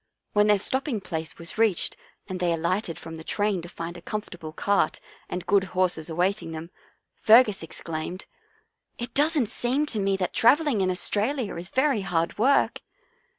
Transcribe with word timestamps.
When 0.33 0.47
their 0.47 0.57
stopping 0.57 0.99
place 0.99 1.37
was 1.37 1.59
reached 1.59 1.95
and 2.27 2.39
they 2.39 2.51
alighted 2.53 2.97
from 2.97 3.17
the 3.17 3.23
train 3.23 3.61
to 3.61 3.69
find 3.69 3.95
a 3.95 4.01
comfortable 4.01 4.51
cart 4.51 4.99
and 5.29 5.45
good 5.45 5.63
horses 5.77 6.09
awaiting 6.09 6.53
them, 6.53 6.71
Fergus 7.13 7.61
exclaimed," 7.61 8.25
It 8.97 9.13
doesn't 9.13 9.45
seem 9.45 9.85
to 9.85 9.99
me 9.99 10.17
that 10.17 10.33
travelling 10.33 10.81
in 10.81 10.89
Aus 10.89 11.07
tralia 11.07 11.55
is 11.55 11.69
very 11.69 12.01
hard 12.01 12.39
work." 12.39 12.81